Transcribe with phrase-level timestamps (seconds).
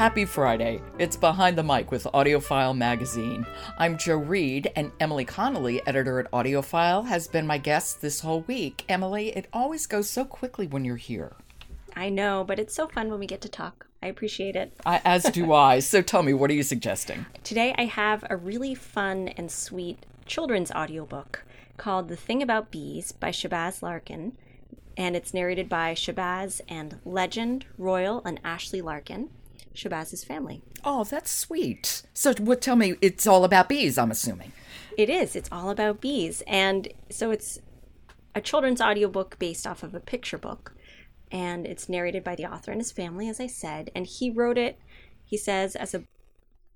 [0.00, 0.80] Happy Friday.
[0.98, 3.44] It's Behind the Mic with AudioFile Magazine.
[3.76, 8.40] I'm Joe Reed, and Emily Connolly, editor at AudioFile, has been my guest this whole
[8.40, 8.82] week.
[8.88, 11.34] Emily, it always goes so quickly when you're here.
[11.94, 13.88] I know, but it's so fun when we get to talk.
[14.02, 14.72] I appreciate it.
[14.86, 15.80] I, as do I.
[15.80, 17.26] So tell me, what are you suggesting?
[17.44, 21.44] Today I have a really fun and sweet children's audiobook
[21.76, 24.32] called The Thing About Bees by Shabazz Larkin.
[24.96, 29.28] And it's narrated by Shabazz and Legend, Royal, and Ashley Larkin.
[29.80, 30.62] Shabazz's family.
[30.84, 32.02] Oh, that's sweet.
[32.14, 32.60] So, what?
[32.60, 33.98] Tell me, it's all about bees.
[33.98, 34.52] I'm assuming.
[34.96, 35.34] It is.
[35.34, 37.60] It's all about bees, and so it's
[38.34, 40.74] a children's audiobook based off of a picture book,
[41.30, 43.90] and it's narrated by the author and his family, as I said.
[43.94, 44.78] And he wrote it.
[45.24, 46.04] He says as a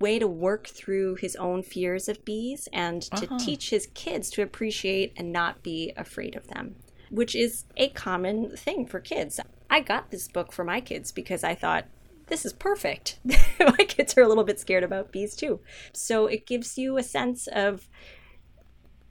[0.01, 3.39] way to work through his own fears of bees and to uh-huh.
[3.39, 6.77] teach his kids to appreciate and not be afraid of them,
[7.11, 9.41] which is a common thing for kids.
[9.71, 11.87] I got this book for my kids because I thought
[12.27, 13.19] this is perfect.
[13.61, 15.61] My kids are a little bit scared about bees too.
[15.93, 17.89] So it gives you a sense of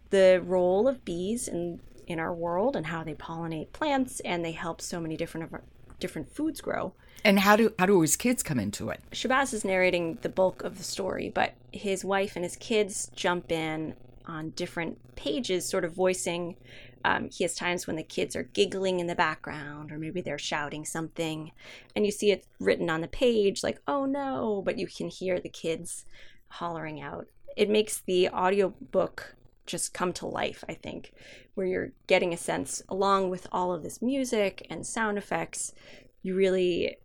[0.10, 4.52] the role of bees in in our world and how they pollinate plants and they
[4.52, 5.64] help so many different of our,
[6.00, 6.94] different foods grow.
[7.26, 9.00] And how do how do his kids come into it?
[9.12, 13.52] Shabazz is narrating the bulk of the story, but his wife and his kids jump
[13.52, 16.56] in on different pages, sort of voicing
[17.04, 20.38] um, he has times when the kids are giggling in the background, or maybe they're
[20.38, 21.52] shouting something,
[21.96, 25.40] and you see it written on the page, like, oh no, but you can hear
[25.40, 26.06] the kids
[26.48, 27.28] hollering out.
[27.56, 31.14] It makes the audiobook just come to life, I think,
[31.56, 35.74] where you're getting a sense, along with all of this music and sound effects,
[36.22, 36.98] you really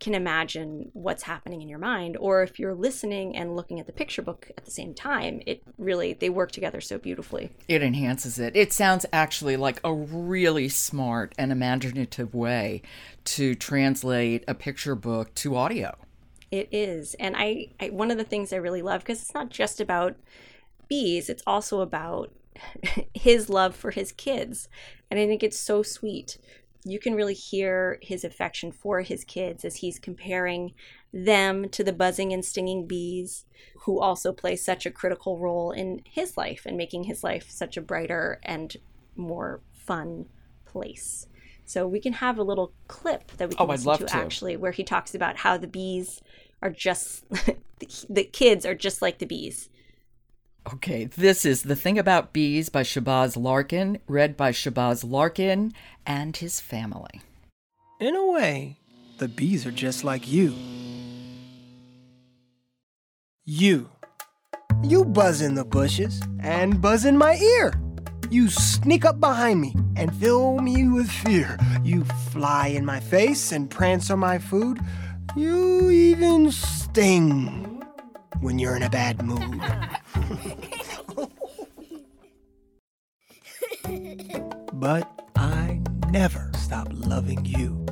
[0.00, 3.92] can imagine what's happening in your mind or if you're listening and looking at the
[3.92, 7.50] picture book at the same time it really they work together so beautifully.
[7.68, 8.56] It enhances it.
[8.56, 12.82] It sounds actually like a really smart and imaginative way
[13.24, 15.96] to translate a picture book to audio.
[16.50, 17.14] It is.
[17.14, 20.16] And i, I one of the things i really love because it's not just about
[20.88, 22.30] bees it's also about
[23.14, 24.68] his love for his kids.
[25.10, 26.38] And i think it's so sweet
[26.84, 30.74] you can really hear his affection for his kids as he's comparing
[31.12, 33.46] them to the buzzing and stinging bees
[33.80, 37.76] who also play such a critical role in his life and making his life such
[37.76, 38.76] a brighter and
[39.16, 40.26] more fun
[40.66, 41.26] place.
[41.64, 44.56] So we can have a little clip that we can oh, listen to, to actually
[44.56, 46.20] where he talks about how the bees
[46.60, 47.24] are just
[48.10, 49.70] the kids are just like the bees
[50.72, 55.74] Okay, this is The Thing About Bees by Shabazz Larkin, read by Shabazz Larkin
[56.06, 57.20] and his family.
[58.00, 58.78] In a way,
[59.18, 60.54] the bees are just like you.
[63.44, 63.90] You.
[64.82, 67.74] You buzz in the bushes and buzz in my ear.
[68.30, 71.58] You sneak up behind me and fill me with fear.
[71.82, 74.80] You fly in my face and prance on my food.
[75.36, 77.73] You even sting
[78.40, 79.60] when you're in a bad mood.
[84.72, 85.80] but I
[86.10, 87.84] never stop loving you.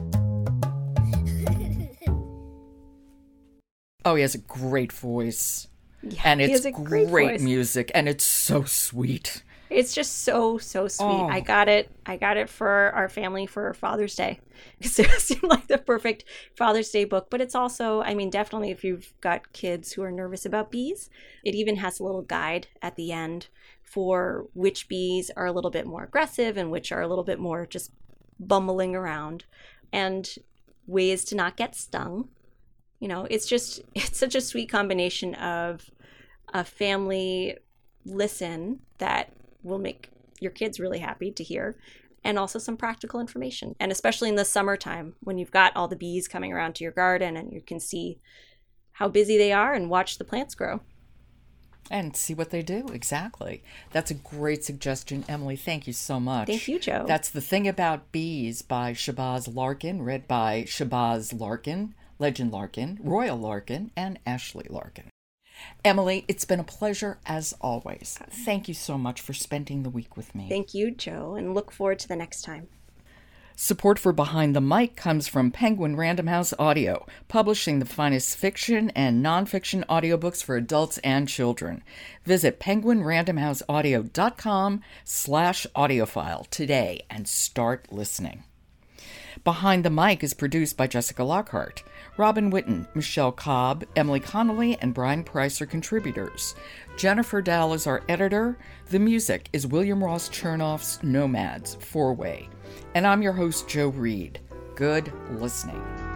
[4.05, 5.69] Oh, he has a great voice.
[6.03, 9.45] Yeah, and it's great, great music and it's so sweet.
[9.73, 11.07] It's just so so sweet.
[11.07, 11.29] Oh.
[11.29, 11.91] I got it.
[12.07, 14.41] I got it for our family for Father's Day.
[14.79, 16.25] Because it seemed like the perfect
[16.57, 17.29] Father's Day book.
[17.31, 21.11] But it's also, I mean, definitely if you've got kids who are nervous about bees,
[21.45, 23.49] it even has a little guide at the end
[23.83, 27.39] for which bees are a little bit more aggressive and which are a little bit
[27.39, 27.91] more just
[28.39, 29.45] bumbling around,
[29.93, 30.37] and
[30.87, 32.29] ways to not get stung.
[32.99, 35.91] You know, it's just it's such a sweet combination of
[36.53, 37.57] a family
[38.05, 41.77] listen that will make your kids really happy to hear
[42.25, 43.75] and also some practical information.
[43.81, 46.93] And especially in the summertime when you've got all the bees coming around to your
[46.93, 48.19] garden and you can see
[48.93, 50.81] how busy they are and watch the plants grow.
[51.91, 52.87] And see what they do.
[52.93, 53.63] Exactly.
[53.91, 55.57] That's a great suggestion, Emily.
[55.57, 56.47] Thank you so much.
[56.47, 57.05] Thank you, Joe.
[57.07, 63.37] That's The Thing About Bees by Shabazz Larkin, read by Shabazz Larkin, Legend Larkin, Royal
[63.37, 65.12] Larkin, and Ashley Larkin.
[65.85, 68.19] Emily, it's been a pleasure as always.
[68.31, 70.49] Thank you so much for spending the week with me.
[70.49, 72.69] Thank you, Joe, and look forward to the next time.
[73.55, 78.91] Support for Behind the Mic comes from Penguin Random House Audio, publishing the finest fiction
[78.91, 81.85] and nonfiction audiobooks for adults and children.
[82.25, 88.45] Visit penguinrandomhouseaudio.com slash audiofile today and start listening.
[89.45, 91.83] Behind the Mic is produced by Jessica Lockhart.
[92.17, 96.55] Robin Whitten, Michelle Cobb, Emily Connolly, and Brian Price are contributors.
[96.97, 98.57] Jennifer Dowell is our editor.
[98.91, 102.49] The music is William Ross Chernoff's Nomads, Four Way.
[102.95, 104.39] And I'm your host, Joe Reed.
[104.77, 106.12] Good listening.